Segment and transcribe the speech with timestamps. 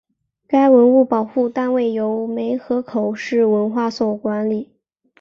[0.47, 4.71] 该文物保护单位由梅河口市文物所管理。